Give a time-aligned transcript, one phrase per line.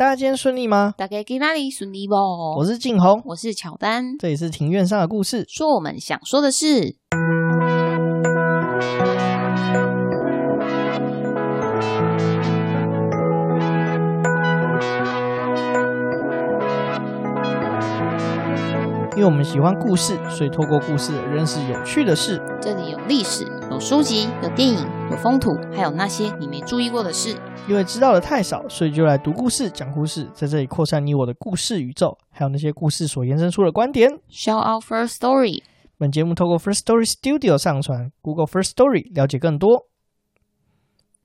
[0.00, 0.94] 大家今天顺利吗？
[0.96, 2.14] 大家今天顺利不？
[2.58, 6.96] 我是静红，我是乔丹，这里是庭院上的故事，说我们想说的事。
[19.16, 22.40] 因为我们喜欢故事，所以透过故事认识有趣的事。
[22.58, 24.78] 这里有历史，有书籍，有电影，
[25.10, 27.36] 有风土，还有那些你没注意过的事。
[27.68, 34.08] 因为知道的太少，所以就来读故事、讲故事，在这里扩散你我的故事宇宙，还有那些故事所延伸出的观点。
[34.30, 35.64] Shout out First Story。
[35.98, 39.86] 本节目透过 First Story Studio 上传，Google First Story 了解更多。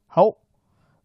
[0.07, 0.23] 好，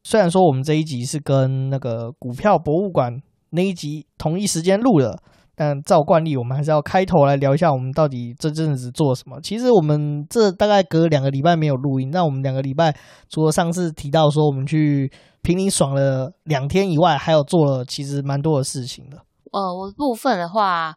[0.03, 5.23] 虽然说我们这一集是跟那个股票博物馆那一集同一时间录的。
[5.61, 9.39] 但照惯例，我们还是要开头来聊一下，我们到底这阵子做什么。
[9.43, 12.97] 其实我们这大概隔两个礼拜没有录音，那我们两个礼拜
[13.29, 19.19] 除了上次提到说我们去平林爽了两天以外，还有做了其实蛮多的事情的。
[19.53, 20.95] 呃，我部分的话，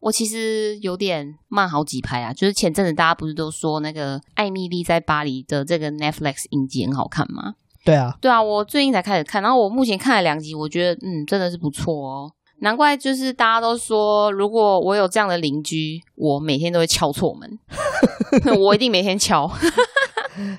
[0.00, 2.32] 我其实有点慢好几拍啊。
[2.32, 7.54] 就是前阵子大家不是都说那个《艾米莉在巴黎》的这个 Netflix 影集很好看吗？
[7.84, 12.32] 对啊，对啊，我最近才开始看，然后我目前看了两集，我觉得嗯，真的是不错哦。
[12.60, 17.58] 难怪就是大家都说，如果我有这样的邻居，我每天都会敲错门。
[18.60, 19.50] 我一定每天敲。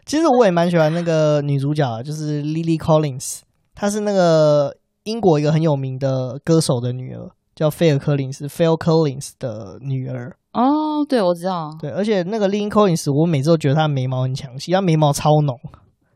[0.06, 3.40] 其实我也蛮喜欢那个女主角，就是 Lily Collins，
[3.74, 10.36] 她是那个英国一个很有名的歌手的女儿，叫菲尔柯林斯 （Phil Collins） 的女儿。
[10.54, 11.70] 哦，对，我知道。
[11.80, 15.58] 对，而且那个 Lily Collins，我每次都觉得她的眉毛很强气，她眉毛超浓，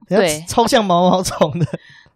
[0.10, 1.66] 对，超像毛毛虫的。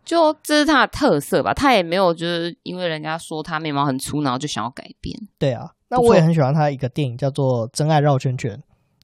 [0.05, 5.15] 就这是他的特色吧，他也没有就是因为人家说他眉毛很粗，然后就想要改变。
[5.37, 8.57] 对啊，那我也很喜欢他一个电影叫做《真爱绕圈圈》，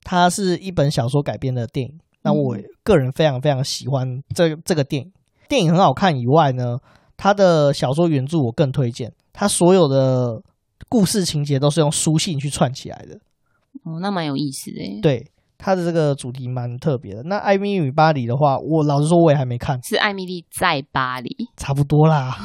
[0.04, 2.00] 它是一本小说改编的电影。
[2.24, 5.12] 那我个人非常非常喜欢这这个电影，
[5.48, 6.80] 电影很好看以外呢，
[7.16, 10.42] 他的小说原著我更推荐，他所有的
[10.90, 13.20] 故事情节都是用书信去串起来的。
[13.84, 15.02] 哦，那蛮有意思的。
[15.02, 15.32] 对。
[15.58, 17.24] 它的这个主题蛮特别的。
[17.24, 19.82] 那《艾米丽与巴黎》的话，我老实说，我也还没看。
[19.84, 22.36] 是《艾米丽在巴黎》，差不多啦。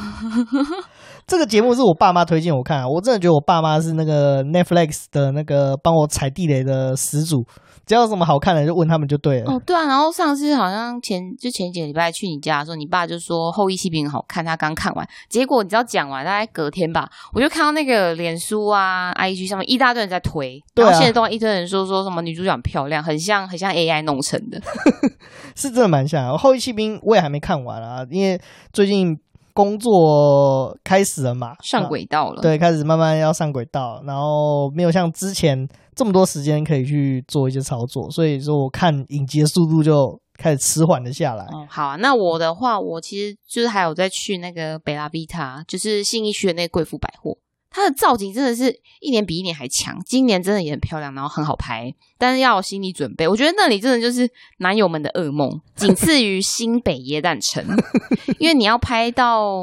[1.26, 7.44] 这个节目是我爸妈推荐我看啊，我真的觉得我爸妈是那个 Netflix 的那个帮我踩地雷的始祖。
[7.86, 9.52] 只要有什么好看的，就问他们就对了。
[9.52, 9.86] 哦，对啊。
[9.86, 15.08] 然后上次好像前就前几个礼拜去你家的时候，你爸就说《后羿弃兵》好看，他刚看完。
[15.28, 24.60] 结果你知道讲完大概隔天吧，我就看到那个脸书啊、IG 上面一大堆人在推，然后现在都一堆人说说什么女主角很漂亮，很像很像 AI 弄成的，
[25.56, 26.32] 是真的蛮像。
[26.36, 28.40] 《后羿弃兵》我也还没看完啊，因为
[28.72, 29.18] 最近
[29.54, 32.40] 工作开始了嘛，上轨道了。
[32.40, 35.68] 对，开始慢慢要上轨道，然后没有像之前。
[35.92, 41.44] 这么多时间可以去做一些操作，所以说我看影集的速度就开始迟缓了下来。
[41.46, 47.36] 哦，好啊，那我的话，我其实就是还有在去那个北拉比塔，就是信义区的那个贵妇百货，
[47.70, 49.96] 它的造景真的是一年比一年还强。
[50.04, 53.28] 今年真的也很漂亮，然后很好拍，但是要有心理准备。
[53.28, 57.64] 我觉得那里真的就是男友们的噩梦，仅次于新北耶诞城，
[58.38, 59.54] 因为你要拍到，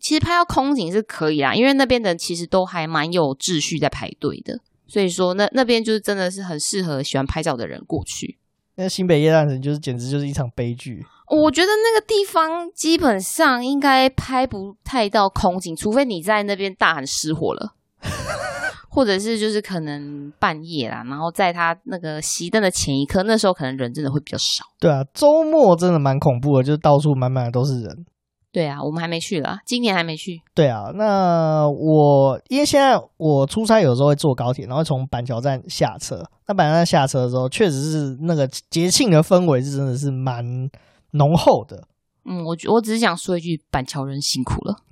[0.00, 4.60] 其实拍到空景是可以啦，因为那边的其实都还蛮有秩序在排队的。
[4.86, 8.38] 所以说那，那那边就是真的是很适合喜欢拍照的人过去。
[8.76, 11.06] 那新北耶诞城就是简直就是一场悲剧。
[11.28, 17.74] 我觉得那个地方基本上应该拍不太到空景，除非你在那边大喊失火了，
[18.90, 24.64] 或者是就是可能半夜啦，然后在他那个熄灯的前一刻，那时候可能人真的会比较少。
[24.78, 28.04] 对啊，周末真的蛮恐怖的，就是到处满满的都是人。
[28.52, 30.40] 对啊，我们还没去啦，今年还没去。
[30.54, 36.22] 对啊，那我因为现在我出差有时候会坐高铁，然后从板桥站下车。
[36.46, 40.70] 那板桥站下车的时候，确实是那个节庆的氛围是真的是蛮
[41.14, 41.88] 浓厚的。
[42.24, 44.76] 嗯，我我只是想说一句，板桥人辛苦了。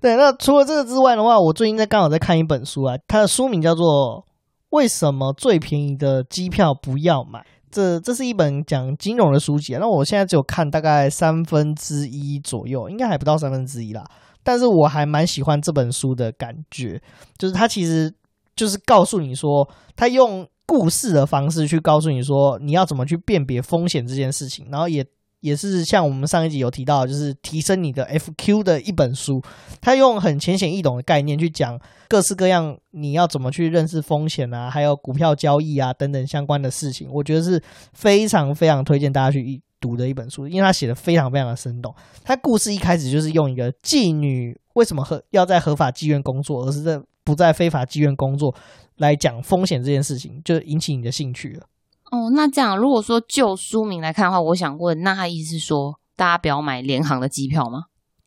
[0.00, 3.86] 对，那除了这个之外的话，我最近在刚好在看一本书啊，它的书名叫做
[4.70, 7.40] 《为什么最便宜的机票不要买》。
[7.70, 14.04] 这这是一本讲金融的书籍，那我现在只有看大概三分之一左右，应该还不到三分之一啦。
[14.42, 17.00] 但是我还蛮喜欢这本书的感觉，
[17.38, 18.14] 就是它其实
[18.54, 25.04] 就是告诉你说，它用故事的方式去告诉你说，你要怎么去辨别风险这件事情，然后也。
[25.42, 29.42] 也是像我们上一集有提到，就是提升你的 FQ 的一本书。
[29.80, 31.76] 他用很浅显易懂的概念去讲
[32.08, 37.08] 各式各样你要怎么去认识风险啊，还有股票交易啊等等相关的事情。
[37.10, 37.60] 我觉得是
[37.92, 41.92] 非常非常推荐大家去读的一本书，因为他写的非常非常的生动。
[42.22, 48.54] 他故事一开始就是用一个妓女为什么合要在合法妓院工作，而是在不在非法妓院工作
[48.96, 51.66] 来讲风险这件事情，就引起你的兴趣了。
[52.10, 57.84] 哦，那这样，如果说就书名来看的话，我想问，那他意思是说，大家不要买联航的机票吗？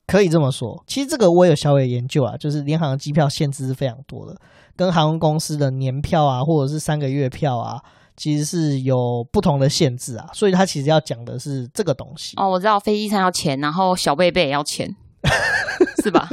[0.08, 4.40] 可以这么说，其实这个我也有稍微研究啊，就是联航的机票限制是非常多的，
[4.76, 7.82] 跟航空公司的年票啊，或者是三个月票啊，
[8.16, 10.30] 其实是有不同的限制啊。
[10.34, 12.36] 所以他其实要讲的是这个东西。
[12.38, 14.96] 哦，我知道飞机上要钱，然后小贝贝也要钱，
[16.04, 16.30] 是吧？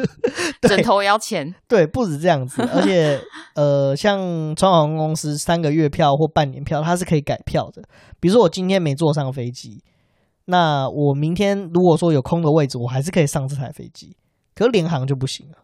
[0.62, 1.54] 枕头也要钱。
[1.66, 3.20] 对，不止这样子， 而且
[3.54, 4.18] 呃，像
[4.54, 7.82] 川航空公司三个月票或半年票，它是可以改票的。
[8.20, 9.82] 比如说我今天没坐上飞机。
[10.46, 14.16] 那我明天如果说有空的位置，我还是可以上这台飞机，
[14.54, 15.58] 可是联航就不行了。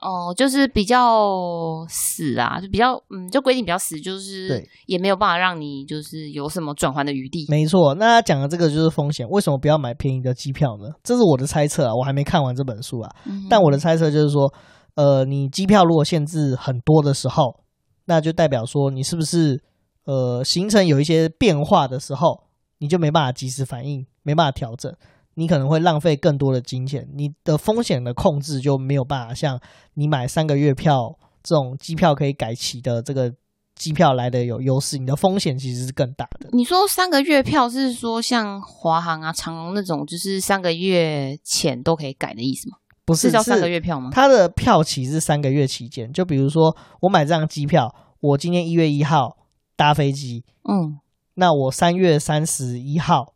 [0.00, 7.46] 哦，就是比较死啊，就比较嗯，就规定比较死，就是对，也没有办法让你就是有什么转换的余地。
[7.48, 10.94] 没错，那他讲的这个就是风险，为什么不要买便宜的机票呢？
[11.02, 14.52] 这是我的猜测啊，我还没看完这本书啊，嗯、但我的猜测就是说，
[14.94, 17.60] 呃，你机票如果限制很多的时候，
[18.06, 19.62] 那就代表说你是不是
[20.04, 22.44] 呃行程有一些变化的时候，
[22.78, 24.06] 你就没办法及时反应。
[24.24, 24.94] 没办法调整，
[25.38, 29.60] 你可能会浪费更多的金钱，你的风险的控制就没有办法像
[29.94, 33.32] 你买三个月票这种机票可以改期的这个
[33.76, 36.48] 机票来的有优势，你的风险其实是更大的。
[36.50, 42.76] 你说三个月票是说像华航啊、长荣那种，就是三个月前都可以改的意思吗？
[43.04, 44.10] 不是，是叫三个月票吗？
[44.12, 49.36] 它的票期是三个月期间，就比如说我买这张机票，我今天一月一号
[49.76, 50.98] 搭飞机，嗯，
[51.34, 53.34] 那我三月三十一号。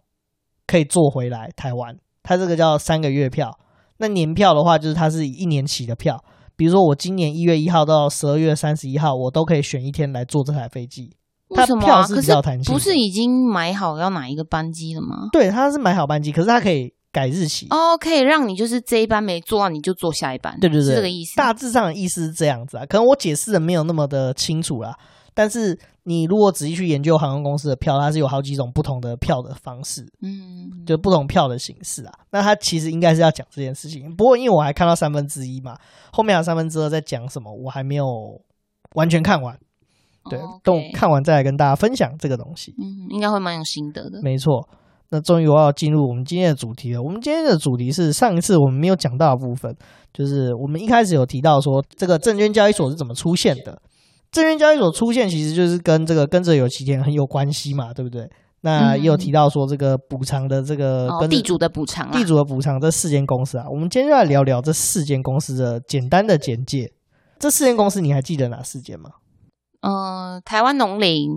[0.72, 3.58] 可以坐回来台湾，它这个叫三个月票。
[3.98, 6.18] 那年票的话，就是它是一年起的票。
[6.56, 11.14] 比如说，我今年一月一号到十二月三十一号，我都可以选一天来坐这台飞机。
[11.48, 11.84] 为什么啊？
[11.84, 15.28] 票是比较弹性，不是已经买好要哪一个班机了吗？
[15.30, 17.66] 对，它是买好班机，可是它可以改日期。
[17.68, 20.58] 哦，可以让你就是这一班没坐到，你就坐下一班。
[20.58, 21.36] 对对对，是这个意思。
[21.36, 24.96] 大致上的意思是这样子啊，可能我解释的没有那么的清楚啦。
[25.34, 32.12] 但是你如果仔细去研究航空公司的票，它是有好几种不同的票的方式，嗯，就不同票的形式啊。
[32.32, 35.76] 那它其实应该是要讲这件事情，不过因为我还看到三分之一嘛，
[36.12, 38.06] 后面还有三分之二在讲什么，我还没有
[38.94, 39.56] 完全看完。
[40.30, 42.74] 对，等我看完再来跟大家分享这个东西。
[42.78, 44.20] 嗯，应该会蛮有心得的。
[44.22, 44.68] 没错，
[45.10, 47.02] 那终于我要进入我们今天的主题了。
[47.02, 49.76] 我们今天的主题是上一次我们没有讲到的部分，
[50.12, 53.80] 就是我们一开始有提到说这个证券交易所是怎么出现的。
[54.32, 58.28] 证券交易所出现，其实就是跟这个跟着有奇田很有关系嘛，对不对？
[58.62, 66.92] 那也有提到说这个补偿的这个跟地主的补偿，地主的补偿这四间公司啊，我们今天就来聊聊这四间公司的简单的简介。
[67.38, 69.10] 这四间公司你还记得哪四间吗？
[69.80, 71.28] 呃，台湾农林，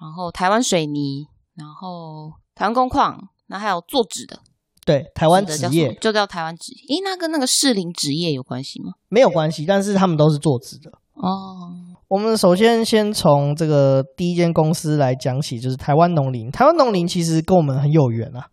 [0.00, 4.38] 然后台湾水泥，然后台湾工矿，然后还有做纸的，
[4.86, 6.72] 对，台湾纸业就叫台湾纸。
[6.88, 8.92] 诶，那跟那个士林纸业有关系吗？
[9.08, 11.97] 没有关系，但是他们都是做纸的哦。
[12.08, 16.50] 我们首先先从这个第一间公司来讲起，就是台湾农林。
[16.50, 18.46] 台湾农林其实跟我们很有缘啊。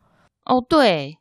[0.45, 1.17] 哦，对，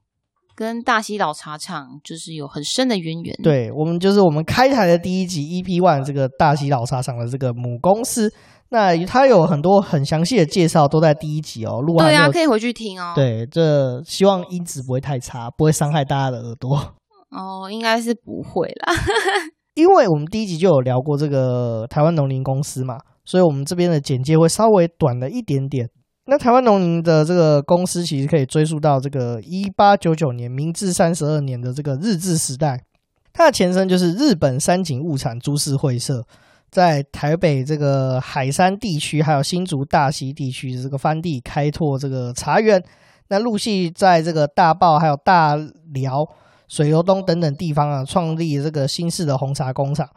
[0.56, 3.36] 跟大溪老茶厂就是有很深的渊源。
[3.40, 8.32] 对，我们就是我们开台的第一集 EP One 这个大溪老茶厂的这个母公司。
[8.70, 11.80] 那它有很多很详细的介绍，都在第一集哦。
[11.80, 13.12] 录完对啊，可以回去听哦。
[13.14, 16.94] 对，这希望音质不会太差，不会伤害大家的耳朵。
[17.30, 18.92] 哦，应该是不会啦。
[19.74, 25.88] 因为我们第一集就有聊过这个台湾农林公司嘛，所以我们这边的简介会稍微短了一点点。
[26.26, 32.80] 那台湾农林的这个公司其实可以追溯到这个一八九九年明治三十二年的这个日治时代，
[33.32, 36.22] 它的前身就是日本三井物产株式会社，
[36.70, 42.80] 在台北这个海山地区还有新竹大溪地区这个番地开拓这个茶园，
[43.28, 46.24] 那陆续在这个大埔还有大寮。
[46.74, 50.08] 水流东等等地方啊，创立这个新式的红茶工厂。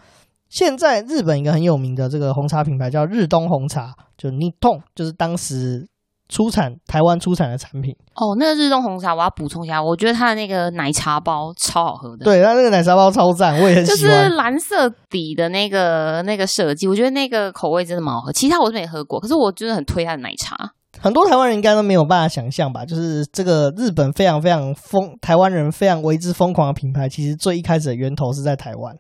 [0.50, 5.88] 现在日本一个很有名的这个红茶品牌叫日东红茶，就 Nippon，就是当时
[6.28, 7.96] 出产台湾出产的产品。
[8.16, 12.26] 哦，那个日东红茶，我要补充一下，我觉得它的那个奶茶包超好喝的。
[12.26, 14.00] 对，它那个奶茶包超赞，我也很喜欢。
[14.00, 18.32] 就是蓝色底的那个那个设计，我觉得那个口味真的蛮好喝。
[18.32, 20.72] 其他我是没喝过，可是我真的很推它的奶茶。
[21.00, 28.98] 很多台湾人应该都没有办法想象吧，就是这个日本非常非常疯，台湾人非常为之疯狂的品牌，其实最一开始的源头是在台湾，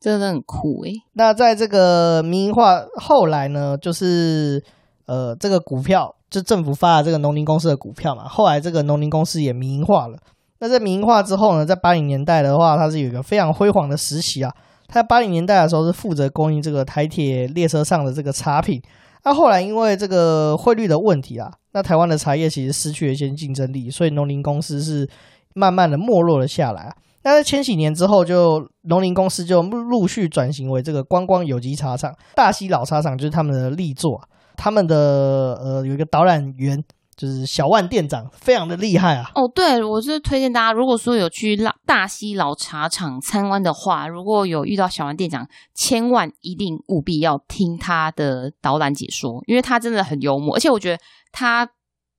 [0.00, 0.92] 真的很酷诶。
[1.12, 4.62] 那在这个民营化后来呢，就是
[5.06, 10.18] 呃，这个股票就政府发了这个农林公司的股票嘛，后来这个农林公司也民营化了。
[10.60, 14.50] 那在民营化之后呢，在八零年代的话，它是有一个非常辉煌的时期啊。
[14.86, 18.80] 它在八零年代的时候是负责供应这个台铁列车上的这个茶品。
[19.24, 25.08] 那、后来因为这个汇率的问题啊，那台湾的茶叶其实失去了一些竞争力，所以农林公司是
[25.54, 26.94] 慢慢的没落了下来啊。
[27.22, 34.20] 那在千禧年之后就，就农林公司就陆续转型为这个观光有机茶厂，大溪老茶厂就是他们的力作。
[34.56, 36.80] 他们的呃有一个导览员
[37.16, 39.30] 就是小万店长，非常的厉害啊。
[39.34, 51.02] 哦，对，我是推荐大家，如果说有去大大溪老茶厂参观的话，如果有遇到小万店长，千万一定务必要听他的导览解说，因为他真的很幽默，而且我觉得
[51.32, 51.68] 他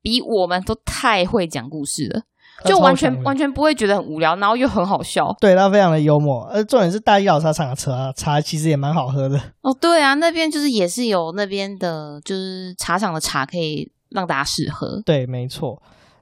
[0.01, 2.21] 比我们都太会讲故事了。
[2.63, 5.35] 就完全完全不会觉得很无聊，然后又很好笑。
[5.41, 6.41] 对，他非常的幽默。
[6.45, 9.37] 呃，重点是大溪老茶厂的茶茶其实也蛮好喝的。
[9.59, 15.01] 哦，对啊，那边就是也是有那边的，就是茶厂的茶可以让大家试喝。
[15.05, 15.81] 对，没错。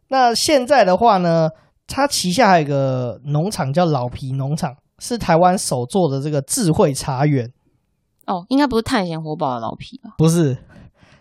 [0.10, 1.50] 那现在的话呢，
[1.88, 7.52] 他旗下还有一个农场叫老皮农场，是台湾首座的这个智慧茶园。
[8.26, 10.16] 哦，应该不是探险活宝的老皮吧？
[10.18, 10.58] 不是。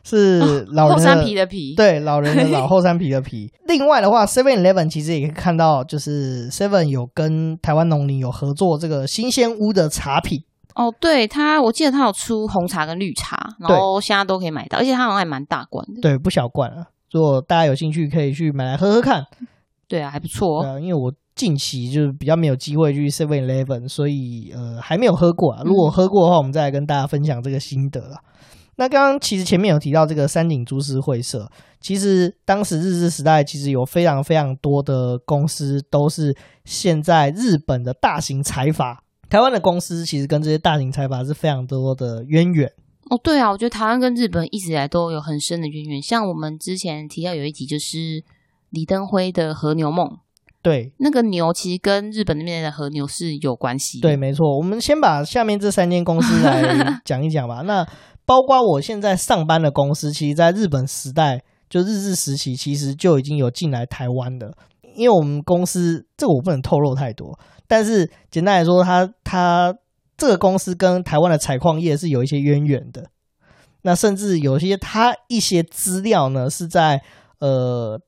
[0.05, 3.53] 是 老人后山皮的皮，对，老人的 老后山皮的皮。
[3.69, 10.43] 另外的话，Seven Eleven 其实也可以看到，就是 Seven 有跟台湾农林有合作这个新鲜屋的茶品。
[10.75, 16.87] 哦，对，他我记得他有出红茶跟绿茶，然后现在都可以买到，而且他好像还蛮大罐的，对，不小罐啊。
[17.11, 19.27] 如果大家有兴趣，可以去买来喝喝看。
[19.87, 20.63] 对啊，还不错。
[20.63, 25.63] 对啊，因为我近期就是比较没有机会去 Seven Eleven，所以呃还没有喝过啊。
[25.65, 28.21] 如果喝过的话，我们再来跟大家分享这个心得啊。
[28.77, 31.47] 那刚刚其实前面有提到这个三井株式会社，
[31.79, 39.03] 其实当时日治时代其实有非常非常多的公司都是现在日本的大型财阀，
[39.33, 42.71] 台湾的公司其实跟这些大型财阀是非常多的渊源。
[43.09, 46.03] 哦，对啊，我觉得台湾跟日本一直以来都有很深的渊源。
[46.03, 48.23] 像我们之前提到有一集就是
[48.69, 50.19] 李登辉的和牛梦，
[50.61, 54.01] 对，那个牛其实跟日本那边的和牛是有关系。
[54.01, 54.55] 对，没错。
[54.59, 57.63] 我们先把下面这三间公司来讲一讲吧。
[57.65, 57.89] 那
[58.27, 64.55] 包括我现在上班的公司，其实在日本时代，就日治时期，其实就已经有进来台湾的。
[64.95, 69.75] 因为我们公司这个我不能透露太多，但是简单来说，它它
[70.17, 73.11] 这个公司跟台湾的采矿业是有一些渊源的。
[73.83, 77.03] 那甚至有些它一些资料呢，是在
[77.41, 78.01] 呃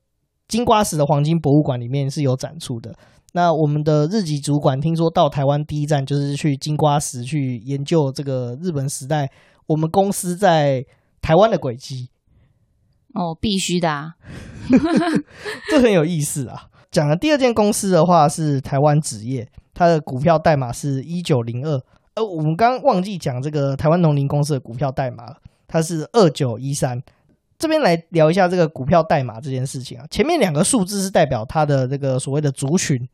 [0.47, 2.95] 金瓜石的黄金博物馆里面是有展出的。
[3.33, 9.29] 那我们的日籍主管听说到台湾第一站就是去金瓜石去研究这个日本时代。
[9.67, 10.85] 我们公司在
[11.21, 12.09] 台湾的轨迹
[13.15, 14.13] 哦，必须的啊，
[15.69, 16.69] 这很有意思啊。
[16.95, 21.77] 讲的第二间公司的话是台湾纸业，它的股票代码是一九零二。
[22.13, 25.35] 呃，我们刚刚忘记讲这个台湾农林公司的股票代码了，
[25.67, 27.03] 它是二九一三。
[27.59, 30.05] 这边来聊一下这个股票代码这件事情啊。
[30.09, 33.05] 前面两个数字是代表它的这个所谓的族群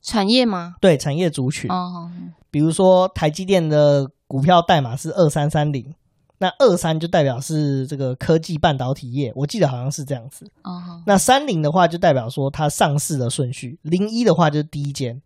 [0.00, 0.76] 产业吗？
[0.80, 1.68] 对，产业族群。
[1.68, 2.08] 哦，
[2.48, 4.08] 比如说台积电的。
[4.30, 5.92] 股票代码是二三三零，
[6.42, 10.46] 那二三就代表是这个科技半导体业，我记得好像是这样子。
[10.64, 11.02] 哦、uh，huh.
[11.06, 15.20] 那三零的话就代表说它上市的顺序，零一的话就是第一间，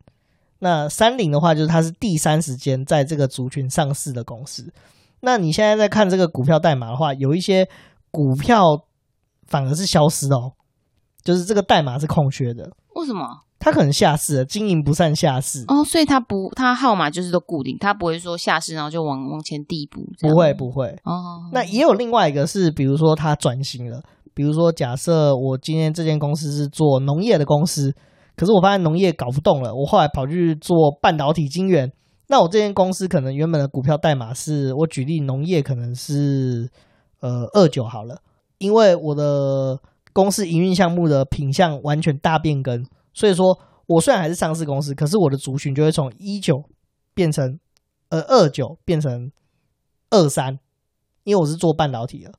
[0.59, 4.73] 那三零的话就是它是第三十间在这个族群上市的公司。
[5.21, 7.69] 那你现在在看这个股票代码的话，有一些
[8.11, 8.61] 股票
[9.47, 10.53] 反而是消失的哦，
[11.23, 12.73] 就是这个代码是空缺的。
[12.97, 13.25] 为什么？
[13.65, 21.49] 他可能下市了，经营不善下市哦，所以他不，他号码就是都固定，他不会说下市然后就往往前递补，不会不会哦。
[21.51, 24.03] 那也有另外一个是，比如说他转型了，
[24.35, 27.91] 比如说假设我今天这间公司是做农业的公司，
[28.37, 31.91] 可是我发现农业搞不动了，我后来跑去做半导体晶圆，
[32.29, 36.69] 那我这间公司可能原本的股票代码是我举例农业可能是
[37.21, 38.21] 呃二九好了，
[38.59, 39.81] 因为我的
[40.13, 42.85] 公司营运项目的品相完全大变更。
[43.15, 43.57] 所以说，
[43.87, 46.63] 我虽然还是上市公司，可是我的族群就会从一九
[47.15, 47.59] 变成
[48.09, 49.31] 呃二九变成
[50.11, 50.59] 二三，
[51.23, 52.33] 因为我是做半导体的。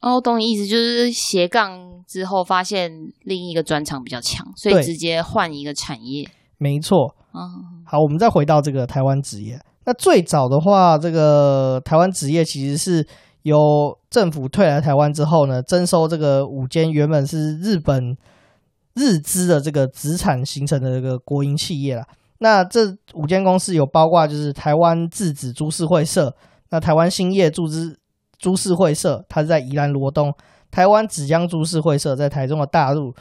[0.00, 6.28] 哦，懂你意思，就是斜杠之后发现另一个专长比较强，所以直接换一个产业。
[6.56, 7.14] 没错。
[7.34, 9.60] 嗯，好，我们再回到这个台湾职业。
[9.84, 13.06] 那最早的话，这个台湾职业其实是
[13.42, 18.16] 由政府退来台湾之后呢，征收这个五间原本是日本。
[18.94, 22.06] 日资的这个子产形成的这个国营企业啦，
[22.38, 22.80] 那这
[23.14, 26.34] 五间公司有包括就是台湾制纸株式会社，
[26.70, 27.98] 那台湾兴业株资
[28.38, 30.30] 株式会社，它是在宜兰罗东；
[30.70, 33.14] 台湾纸浆株式会社在台中的大路，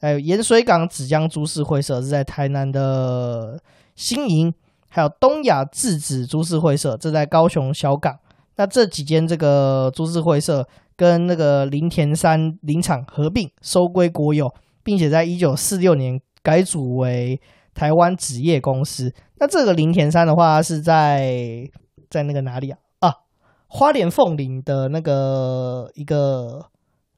[0.00, 3.60] 还有盐水港纸浆株式会社是在台南的
[3.96, 4.54] 新营，
[4.88, 8.16] 还有东亚制纸株式会社这在高雄小港。
[8.56, 10.66] 那这几间这个株式会社
[10.96, 14.50] 跟那个林田山林场合并收归国有。
[14.82, 17.40] 并且在一九四六年改组为
[17.74, 19.12] 台湾纸业公司。
[19.38, 21.68] 那这个林田山的话是在
[22.10, 22.78] 在那个哪里啊？
[23.00, 23.14] 啊，
[23.66, 26.70] 花莲凤林的那个一个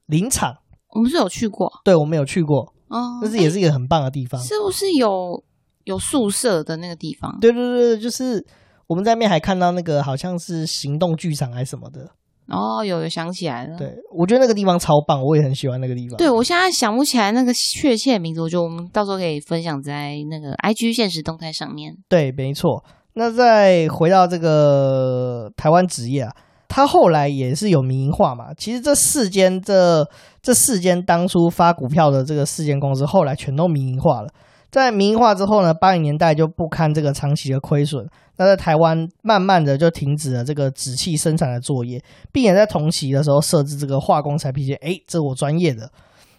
[0.05, 0.57] 林场。
[0.89, 2.73] 我们是有去过，对，我们有去过。
[2.89, 4.41] 哦，那是也是一个很棒的地方。
[4.41, 5.41] 是不是有
[5.85, 7.39] 有宿舍的那个地方？
[7.39, 8.45] 对对对，就是
[8.87, 12.11] 我们在那边还看到那个好像是行动剧场还是什么的。
[12.47, 13.77] 哦，有有想起来了。
[13.77, 16.17] 对，我觉得那个地方超棒，我也很喜欢那个地方。
[16.17, 21.95] 对，我现在想不起来那个确切的名字，我觉得我们到时候可以分享在那个 IG 现实动态上面。
[22.09, 22.83] 对，没错。
[23.13, 26.33] 那再回到这个台湾纸业啊，
[26.67, 28.53] 它后来也是有民营化嘛。
[28.57, 30.05] 其实这四间这
[30.41, 34.29] 这四间当初发股票的这个四间公司，后来全都民营化了。
[34.71, 42.01] 在民营化之后呢，八零年代就不堪这个长期的亏损，那在台湾慢慢的就停止了这个纸器生产的作业，
[42.31, 45.91] 并且在同期的时候设置这个化工产品线，诶，这我专业的。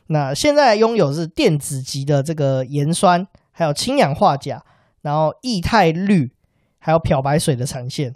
[0.06, 4.64] 那现在拥有是电子级的这个盐酸，还有氢氧化钾，
[5.02, 6.32] 然后液态氯，
[6.78, 8.14] 还有漂白水的产线。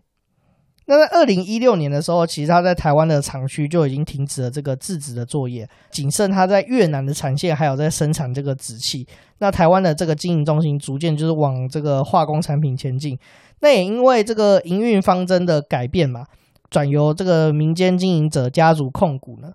[0.88, 9.06] 那在二零一六年的时候，其实他在台湾的厂区就已经停止了这个制纸的作业，仅剩他在越南的产线还有在生产这个纸器。
[9.38, 13.18] 那台湾的这个经营中心逐渐就是往这个化工产品前进。
[13.60, 16.26] 那也因为这个营运方针的改变嘛，
[16.70, 19.52] 转由这个民间经营者家族控股呢，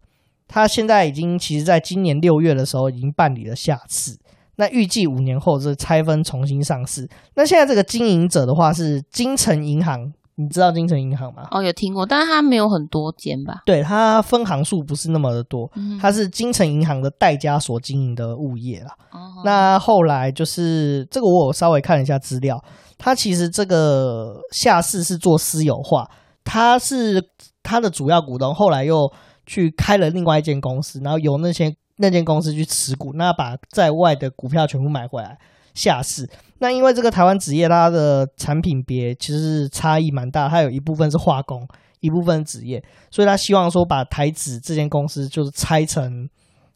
[0.48, 4.18] 他现在已经其实在今年六月的时候已经办理了下市。
[4.56, 7.10] 那预计五年后是拆分重新上市。
[7.36, 10.14] 那现在这个经营者的话是金城银行。
[10.36, 11.48] 你知道金城银行吗？
[11.52, 13.62] 哦，有听过，但是它没有很多间吧？
[13.66, 18.96] 对，它分行数不是那么的多，嗯、它是金城银行的代家所经营的物业啦。
[19.12, 22.64] 哦、那后来就是这个，我有稍微看了一下资料，
[22.98, 26.10] 它其实这个下市是做私有化，
[26.44, 27.24] 它是
[27.62, 29.12] 它的主要股东，后来又
[29.46, 35.38] 去开了另外一间公司，然后由那些那间公司去持股，那把在外的股票全部买回来。
[35.74, 36.30] 下市，
[36.62, 41.68] 那因为这个台湾纸业它的产品别其实差异蛮大，它有一部分是化工，
[42.02, 46.30] 一部分纸业，所以他希望说把台纸这间公司就是拆成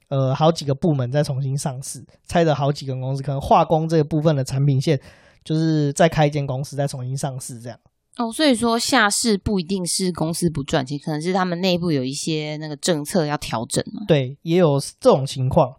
[0.10, 5.00] 呃好几个部门再重新上市，拆的好几个公司，可能化工这个部分的产品线
[5.44, 7.80] 就是再开一间公司再重新上市这样。
[8.18, 14.02] 哦，所以说下市不一定是公司不赚钱，可能是他们内部有一些那个政策要调整嘛。
[14.08, 15.76] 对，也有这种情况。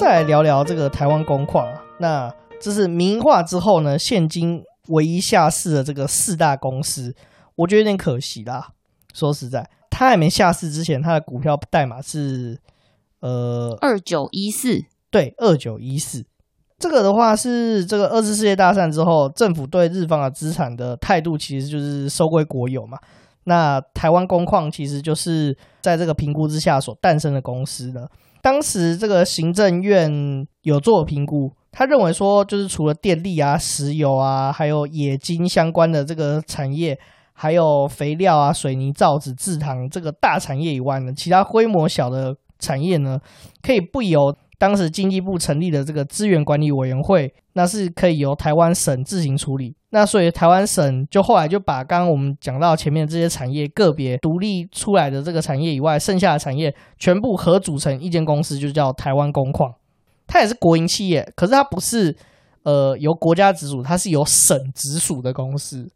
[0.00, 7.14] 再来聊聊这个台湾工矿啊，那这是民营化之后呢，现今唯一下市的这个四大公司，
[7.54, 8.70] 我觉得有点可惜啦。
[9.12, 12.58] 说实在，它还没下市之前，它的股票代码是
[13.20, 16.24] 呃二九一四，对，二九一四。
[16.78, 22.96] 这个的话是这个二次世界大战之后，政府对日方的资产的态度其实就是收归国有嘛。
[23.44, 28.08] 那台湾工矿其实就是在这个评估之下所诞生的公司呢。
[28.42, 36.98] 当时这个行政院有做评估，他认为说，就是除了电力啊、石油啊，还有冶金相关的这个产业，
[37.32, 43.18] 还有肥料啊、水泥、造纸、制糖这个大产业以外呢，其他规模小的产业呢，
[43.62, 44.36] 可以不由。
[44.58, 49.74] 当时经济部成立的这个资源管理委员会，那是可以由台湾省自行处理。
[49.90, 59.74] 那所以台湾省就后来就把刚刚我们讲到前面这些产业个别独立出来的这个产业以外，剩下的产业全部合组成一间公司，就叫台湾工矿。
[60.26, 62.16] 它也是国营企业，可是它不是
[62.62, 65.90] 呃由国家直属，它是由省直属的公司。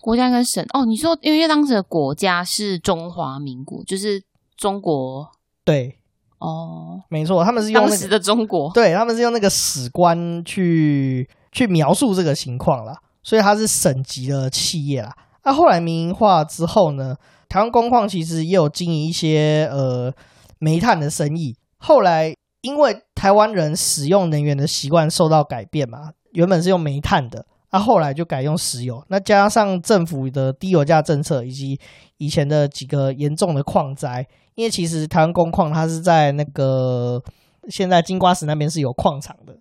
[0.00, 4.22] 国家跟省哦，你说因为当时的国家是中华民国，就是
[4.56, 5.28] 中国
[5.64, 5.98] 对。
[6.38, 12.94] 哦，没错，他们是用、那个、当时的中国，对，他们是用那个史官去去描述这个情况啦，
[13.24, 15.10] 所以它是省级的企业啦。
[15.42, 17.16] 那、后来民营化之后呢，
[17.48, 20.12] 台湾工矿其实也有经营一些呃
[20.60, 21.56] 煤炭的生意。
[21.78, 29.04] 后来因为台湾人使用能源的习惯受到改变嘛，原本是用煤炭的，那、啊、后来就改用石油。
[29.08, 31.80] 那加上政府的低油价政策以及
[32.18, 34.24] 以前的几个严重的矿灾。
[34.54, 37.20] 因为其实台湾工矿它是在那个
[37.68, 39.52] 现在金瓜石那边是有矿场的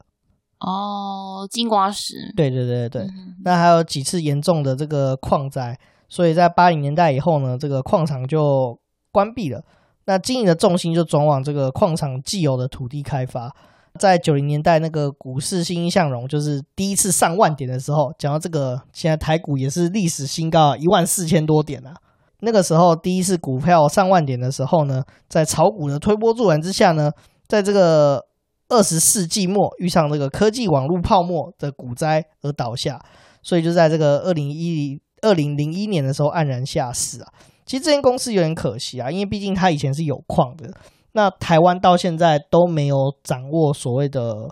[0.65, 8.79] 哦，金瓜石，对对对对，嗯、那还有几次严重的这个矿灾，所以在八零年代以后呢，这个矿场就
[9.11, 9.61] 关闭了，
[10.05, 13.53] 那经营的重心就转往这个矿场既有的土地开发。
[13.99, 21.93] 在九零年代那个股市欣欣向荣，就是第一次上万点的时候，讲到这个，现在台股也是历史新高，一万四千多点啊。
[22.39, 27.11] 那个时候，第一次股票上万点的时候呢，在炒股的推波助澜之下呢，
[27.47, 28.25] 在这个
[28.69, 32.99] 二十世纪末遇上这个科技网络泡沫的股灾而倒下，
[33.41, 37.27] 所以就在这个二零一二零零一年的时候黯然下市啊。
[37.65, 40.69] 其实这间公司有点可惜啊，因为毕竟它以前是有矿的，
[41.13, 44.49] 那台湾到现在都没有掌握所谓的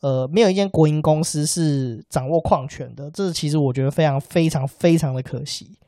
[0.00, 5.78] 呃，没有一间国营公司是掌握矿权的，这其实我觉得非常非常非常的可惜。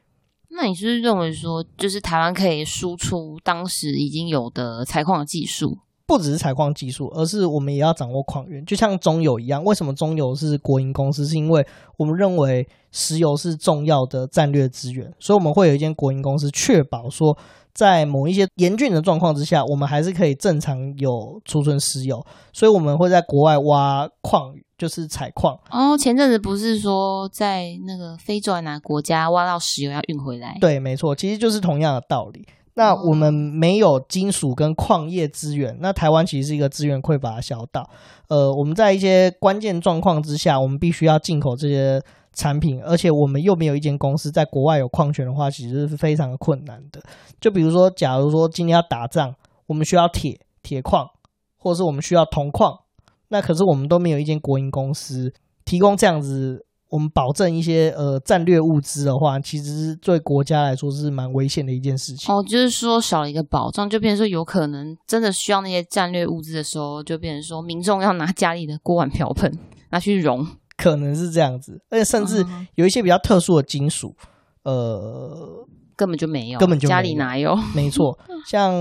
[0.51, 5.79] 那你是不是认为说，就是台湾可以输出当时已经有的采矿技术？
[6.07, 9.65] 不只是采矿技术，而是我们也要掌握矿源，就像中油一样。
[9.65, 11.27] 为什么中油是国营公司？
[11.27, 11.67] 是因为
[11.97, 17.37] 我们认为石油是重要的战略资源，所以我们会有一间国营公司，确保说
[17.75, 22.25] 在某一些严峻的状况之下，我们还是可以正常有储存石油。
[22.53, 25.59] 所以我们会在国外挖矿，就是采矿。
[25.71, 30.57] 哦，前阵子不是说在那个非洲哪个国家挖到石油要运回来？
[30.61, 32.47] 对，没错，其实就是同样的道理。
[32.79, 37.89] 那我们没有金属跟矿业资源，那台湾其实是一个资源匮乏的小岛。
[38.29, 41.99] 呃，我们在一些关键状况之下，我们必须要进口这些
[42.35, 47.03] 产品，而且我们又没有一间公司在国外有矿权的话，其实是非常的困难的。
[47.41, 49.35] 就比如说，假如说今天要打仗，
[49.67, 51.09] 我们需要铁铁矿，
[51.57, 52.81] 或者是我们需要铜矿，
[53.29, 55.33] 那可是我们都没有一间国营公司
[55.65, 56.67] 提供这样子。
[56.89, 62.33] 我们保证一些呃战略物资的话，其实对国家来说是蛮危险的一件事情。
[62.33, 69.53] 哦，就是说少了一个保障，就变成说有可能真的需要那些战略物资的时候，就变成说民众要拿家里的锅碗瓢盆
[69.91, 70.47] 拿去熔，
[70.77, 71.81] 可能是这样子。
[71.91, 72.45] 而且甚至
[72.77, 74.15] 有一些比较特殊的金属，
[74.63, 77.59] 呃，根本就没有，根本就家里哪有？
[77.75, 78.73] 没错， 像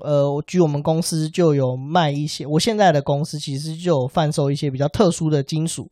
[0.00, 5.90] 呃，我举我们公司就有卖一些，我现在的公司其实就有贩售一些比较特殊的金属。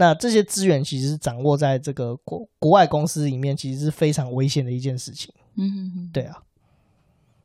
[0.00, 5.34] 那这些资源其实掌握在这个国国外公司里面，其实是非常危险的一件事情。
[5.56, 6.36] 嗯哼哼，对啊。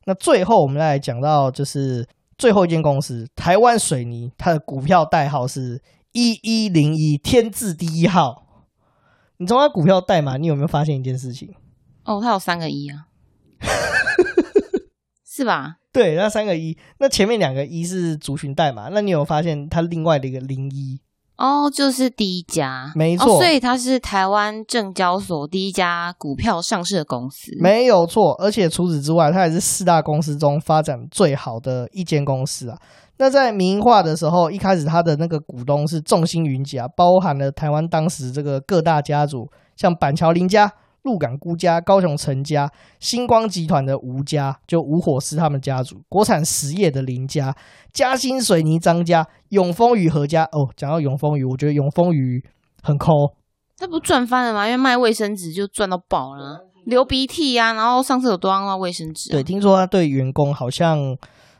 [0.04, 2.06] 那最后我们来讲到，就是
[2.38, 8.46] 最后一间公司台湾水泥，它的股票代号是一一零一天字第一号。
[9.38, 11.52] 你从它股票代码，你有没有发现一件事情？
[12.04, 13.08] 哦，它有三个一啊，
[15.26, 15.78] 是吧？
[15.92, 21.00] 对，那三个一，那前面两个一是族群代码，那你有发现它另外的一个零一？
[21.36, 28.34] 哦，就是第一家，没错，哦，所以它是台湾证交所第一家股票上市的公司，没有错。
[28.34, 32.78] 而且除此之外，它也是四大公司中发展最好的一间公司啊。
[33.16, 40.72] 那在民营化的时候，一开始它的那个股东是众星云集啊，包含了台湾当时这个各大家族，像板桥林家。
[41.04, 47.54] 鹿港辜家、高雄陈家、星光集团的吴家，就吴火狮他们家族；国产实业的林家、
[47.92, 50.44] 嘉兴水泥张家、永丰余何家。
[50.44, 52.42] 哦，讲到永丰余，我觉得永丰余
[52.82, 53.12] 很抠。
[53.76, 54.64] 他不赚翻了吗？
[54.66, 59.32] 因为卖卫生纸就赚到爆了，流鼻涕啊，然后上次有都要用到卫生纸啊。
[59.32, 60.98] 对，听说他对员工好像，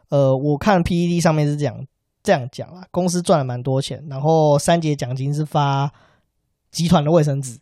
[0.09, 1.76] 呃，我看 PPT 上面是这样
[2.22, 5.92] 这样讲啦，公司赚了蛮多钱，然后三节奖金是发
[6.70, 7.59] 集团的卫生纸。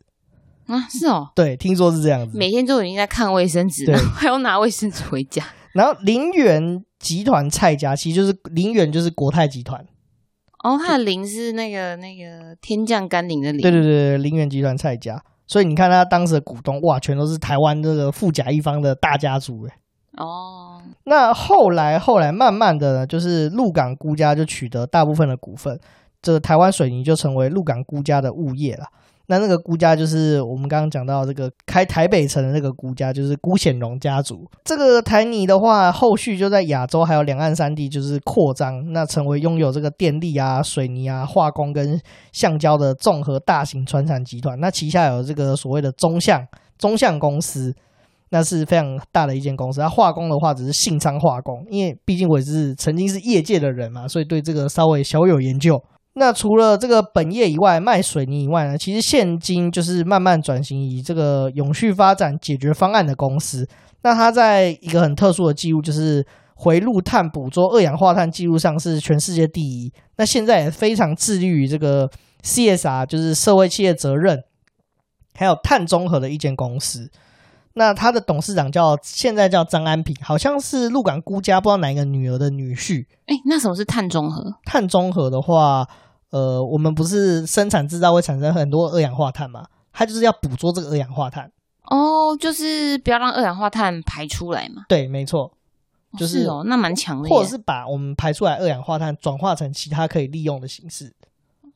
[0.72, 5.44] 啊，是哦，对，听说是这样子，每天都已经在看卫生纸，对，还要拿卫生纸回家。
[5.74, 9.84] 然后林园集团蔡家，其实就是林园，就是国泰集团。
[10.64, 13.60] 哦，他的林是那个那个天降甘霖的林。
[13.60, 15.22] 对对对，林园集团蔡家。
[15.46, 19.76] 所以你看他当时的股东，哇，全都是台湾这个富甲一方的大家族哎。
[20.16, 25.78] 哦，那后来后来慢慢的呢，就是鹿港辜家就取得大部分的股份，
[26.22, 28.86] 这个台湾水泥就成为鹿港辜家的物业了。
[29.32, 34.46] 那那个辜家就是我们刚刚讲到这个开台北城的那个辜家，就是辜显荣家族。
[34.62, 41.98] 这个台泥的话，后续就在亚洲还有两岸三地就是扩张，那成为拥有这个电力啊、水泥啊、化工跟
[42.30, 44.60] 橡胶的综合大型船产集团。
[44.60, 47.74] 那旗下有这个所谓的中橡中橡公司，
[48.28, 49.80] 那是非常大的一间公司。
[49.80, 55.82] 它化工的话，只是信昌化工，因为毕竟我也是曾经是业界的人嘛，所以对这个稍微小有研究。
[56.14, 63.66] 那除了这个本业以外，卖水泥以外呢，其实现今就是慢慢转型以这个永续发展解决方案的公司。
[64.02, 69.90] 那它在一个很特殊的记录，就是回路碳捕捉二氧化碳记录上是全世界第一。
[70.16, 72.10] 那现在也非常致力于这个
[72.42, 74.42] CSR，就是社会企业责任，
[75.34, 77.10] 还有碳中和的一间公司。
[77.74, 83.06] 那他的董事长叫现在叫张安平，好像是鹿港辜家不知道哪一个女儿的女婿。
[83.26, 84.54] 哎、欸，那什么是碳中和？
[84.64, 85.88] 碳中和的话，
[86.30, 89.64] 呃，我们不是生产制造会产生很多二氧化碳吗？
[89.92, 91.50] 它就是要捕捉这个二氧化碳。
[91.84, 94.84] 哦，就是不要让二氧化碳排出来嘛。
[94.88, 95.52] 对，没错，
[96.18, 97.28] 就是，是哦，那蛮强的。
[97.28, 101.12] 或者是把我们排出来二氧化碳转化成其他可以利用的形式。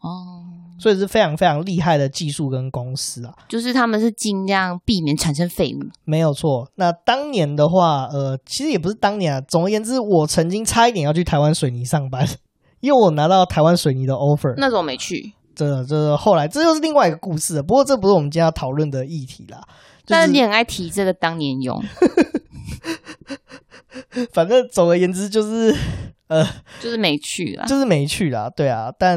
[0.01, 0.45] 哦，
[0.79, 6.69] 所以是非常非常厉害的技术跟公司啊，就是他们是尽量避免产生废物，没有错。
[6.77, 9.41] 那当年的话，呃，其实也不是当年啊。
[9.41, 12.29] 总而言之，我曾经差一点要去台湾水泥上班，
[12.81, 15.33] 因为我拿到台湾水泥的 offer，那时候没去。
[15.55, 19.59] 这这后来这又是另外一个故事，不过这不是我们今天要讨论的议题啦。
[20.05, 21.83] 就是、但是你很爱提这个当年勇，
[24.33, 25.75] 反正总而言之就是。
[26.29, 26.45] 呃，
[26.81, 29.17] 就是没去啦，就是没去啦，对啊，但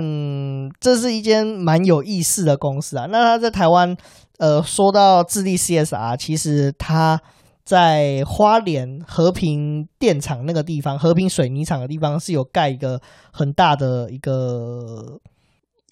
[0.79, 3.07] 这是一间蛮有意思的公司啊。
[3.09, 3.97] 那他在台湾，
[4.37, 7.19] 呃，说到智利 CSR，其实他
[7.65, 15.19] 在花莲和平电厂那个地方，和平水泥厂的地方是有盖一个很大的一个，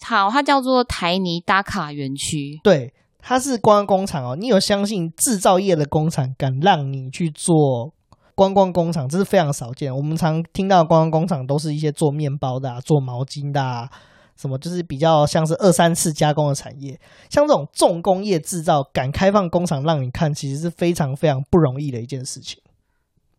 [0.03, 2.59] 好，它叫做台泥打卡园区。
[2.63, 4.35] 对，它是观光工厂哦。
[4.35, 7.91] 你有相信制造业的工厂敢让你去做
[8.37, 9.09] 观光工厂？
[9.09, 9.91] 这是非常少见。
[9.91, 13.89] 我们常听到的观光工厂都是一些做面包的、啊、做毛巾的、啊。
[14.35, 22.61] 什么就是比较像是二三次加工的产业，像这种重工业制造敢开放工厂让你看，其实是非常非常不容易的一件事情。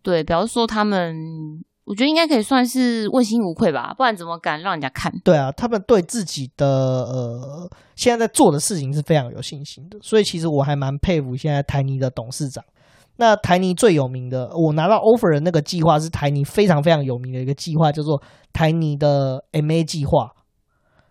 [0.03, 1.15] 对，比方说他们，
[1.85, 5.13] 我觉得应该可以算是问心无愧吧，不然怎么敢让人家看？
[5.23, 12.65] 对啊，他们对自己的呃现在在做的事情是非常有信心的，所以其实我还蛮佩服现在台泥的董事长。
[13.21, 20.33] 那台泥最有名的，我拿到 offer 的那个计划是台泥非常非常有名的一个计划，叫做台泥的 MA 计划。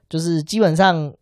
[0.10, 1.14] 就是基本上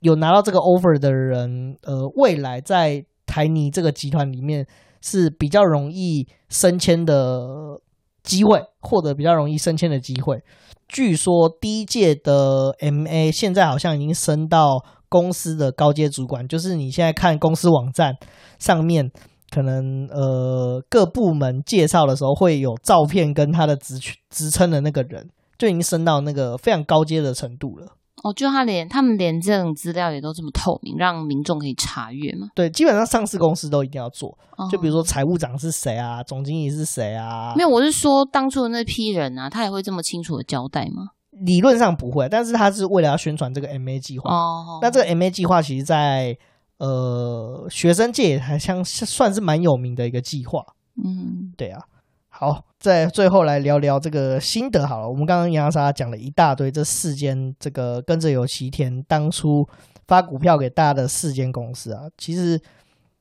[0.00, 4.66] 有拿到这个 offer 的人，呃，未来在台泥这个集团里面
[5.02, 7.78] 是比较容易升迁的
[8.22, 10.42] 机会，获得比较容易升迁的机会。
[10.88, 18.16] 据说第一届的 MA 现在好像已经升到公司的高阶主管，就是你现在看公司网站
[18.58, 19.10] 上面，
[19.54, 23.98] 可能呃各部门介绍的时候会有照片跟他的职
[24.30, 27.86] 职称的那个人，就已经升到那个非常高阶的程度了。
[28.24, 32.48] 哦，就他连他们连这种资料也都这么透明，让民众可以查阅嘛？
[32.54, 34.36] 对，基本上上市公司都一定要做。
[34.56, 37.52] 哦、就比如说财务长是谁啊，总经理是谁啊？
[37.54, 41.10] 没有，我是说当初的那批人啊，他也会这么清楚的交代吗？
[41.32, 44.34] 理论上不会，但是他是为了要宣传这个 MA 计划。
[44.34, 46.34] 哦，那这个 MA 计划其实在
[46.78, 50.64] 呃学生界也还像算是蛮有名的一个计划。
[51.02, 51.82] 嗯，对啊。
[52.28, 55.08] 好，在最后来聊聊这个心得好了。
[55.08, 59.64] 我们刚刚洋洋洒洒讲了一大堆，这四间这个跟着有奇田当初
[60.08, 62.60] 发股票给大家的四间公司啊，其实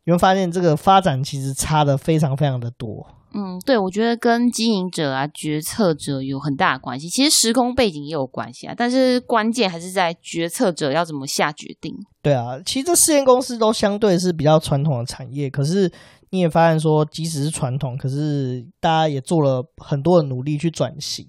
[0.06, 3.08] 你会发现这个发展其实差的非常非常的多。
[3.34, 7.10] 嗯，对，我觉得跟经营者啊、决策者有很大的关系。
[7.10, 11.96] 其实时空背景也有关系啊，但是关键还是在决策者要怎么下决定。
[12.22, 15.91] 对啊，其实这四间公司都相对是比较传统的产业，可是。
[16.30, 21.24] 你也发现说，即使是传统，可是大家也做了很多的努力去转型。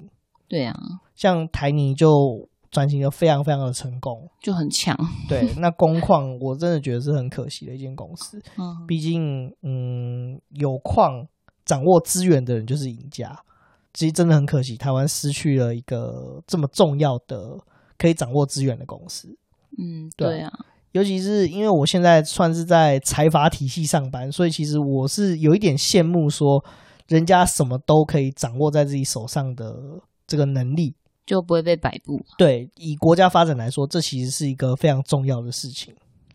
[0.49, 0.75] 对啊，
[1.15, 2.09] 像台泥就
[2.71, 4.97] 转型的非常非常的成功，就很强。
[5.29, 8.41] 对，那工矿我真的觉得是很可惜的一间公司。
[8.57, 11.27] 嗯，毕竟嗯，有矿
[11.65, 13.37] 掌握资源的人就是赢家。
[13.93, 17.57] 其实真的很可惜，台湾失去了一个这么重要的
[17.97, 19.29] 可以掌握资源的公司。
[19.79, 20.51] 嗯，对啊。
[20.93, 26.65] 尤其是因为我现在算是在财阀体系上班，所以其实我是有一点羡慕，说
[27.09, 29.75] 人家什么都可以掌握在自己手上的
[30.27, 30.95] 这个能力，
[31.27, 32.21] 就不会被摆布。
[32.39, 35.95] 对，以国家发展来说，这其实是一个非常重要的事情。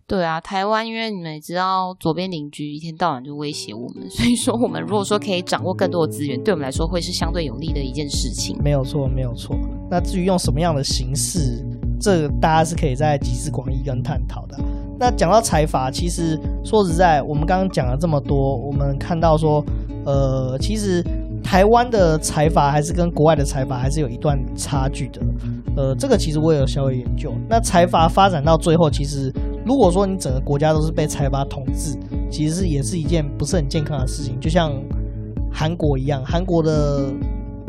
[0.09, 8.57] 对啊，台湾因为你们也知道，左边邻居一天到晚就威胁我们， 所以说我们如果说可以掌握更多的资源，对我们来说会是相对有利的一件事情。
[8.63, 9.55] 没有错，没有错。
[9.87, 11.63] 那至于用什么样的形式？
[12.01, 14.57] 这个大家是可以在集思广益跟探讨的。
[14.97, 19.63] 那讲到财阀，其实说实在，我们刚刚讲了这么多，我们看到说，
[20.05, 21.03] 呃，其实
[21.43, 25.21] 台湾的财阀还是跟国外的财阀还是有一段差距的。
[25.75, 27.33] 呃，这个其实我也有稍微研究。
[27.49, 29.31] 那财阀发展到最后，其实
[29.69, 31.95] 如果说你整个国家都是被财阀统治，
[32.31, 34.35] 其实是也是一件不是很健康的事情。
[34.39, 34.73] 就像
[35.53, 37.13] 韩国一样，韩国的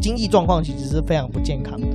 [0.01, 1.87] 经济状况其实是非常不健康的。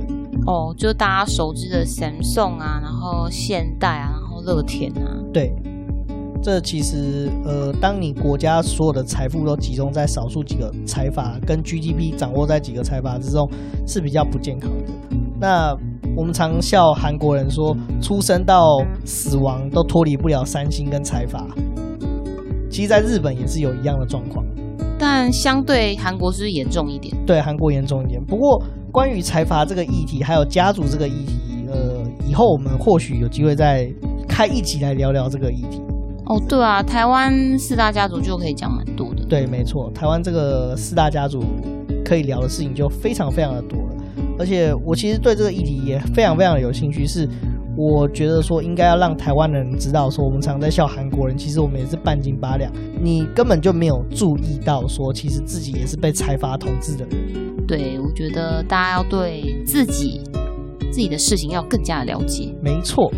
[0.46, 5.52] 哦，就大家熟知的 Samsung 啊，然后现代啊，然后乐天啊，对，
[6.40, 13.50] 这其实呃，当你国家所有的财富都集中在少数几个财阀，跟 GDP 掌握在几个财阀之中，
[13.84, 15.15] 是比较不健康的。
[15.38, 15.76] 那
[16.16, 21.46] 我们常笑韩国人说，出生到死亡都脱离不了三星跟财阀。
[22.70, 24.44] 其实，在日本也是有一样的状况，
[24.98, 27.14] 但相对韩国是严重一点？
[27.26, 28.22] 对，韩国严重一点。
[28.24, 28.62] 不过。
[28.92, 33.86] 关于财阀这个议题，还有家族这个议题，呃，以后我们或许有机会再
[34.26, 35.82] 开一集来聊聊这个议题。
[36.24, 39.22] 哦，对啊，台湾四大家族就可以讲蛮多的。
[39.26, 41.44] 对，没错，台湾这个四大家族
[42.06, 43.85] 可以聊的事情就非常非常的多了。
[44.38, 47.28] 而且我其实对这个议题也非常非常的有兴趣，是
[47.76, 52.72] 我觉得说应该要让台湾人知道，说我们常在笑韩国人，其实我们也是半斤八两，
[53.02, 57.66] 你根本就没有注意到说，其实自己也是被财阀统治的人。
[57.66, 60.20] 对，我觉得大家要对自己
[60.90, 62.54] 自己的事情要更加的了解。
[62.62, 63.12] 没错。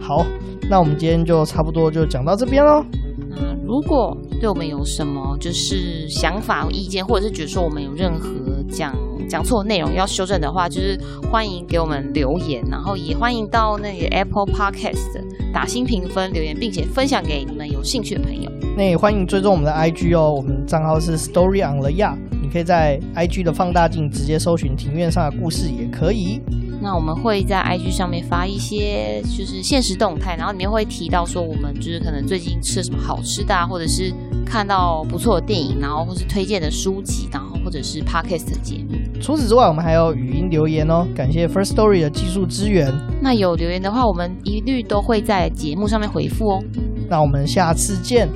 [0.00, 0.26] 好，
[0.68, 2.84] 那我们今天就差不多就讲到这边喽。
[3.30, 8.28] 那如果对我们有什么就是想法、意见，或者是觉得说我们有任何
[8.68, 8.94] 讲
[9.28, 10.98] 讲错内容要修正的话，就是
[11.30, 18.50] 欢迎给我们留言，然后也欢迎到那个 Apple Podcast 打新评分留言，并且分享给你们有兴趣的朋友。
[18.76, 26.40] 那也欢迎追踪我们的 IG 哦，我们账号是 Story on the Yard，你可以在 IG 的放大镜直接搜寻庭院上的故事也可以。
[26.80, 34.14] 那我们会在 IG 上面发一些就是现实动态，然后里面会提到说我们就是可能最近吃了什么好吃的啊，或者是
[34.48, 38.96] 看到不错的电影，然后或是推荐的书籍，然后或者是 Podcast 的节目。
[39.20, 42.92] 除此之外，我们还有语音留言哦，感谢 First Story 的技术支援。
[43.20, 46.64] 那有留言的话，我们一律都会在节目上面回复哦。
[47.08, 48.28] 那我们下次见，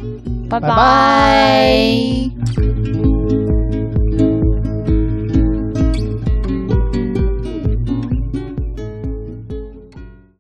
[0.49, 2.29] 拜拜。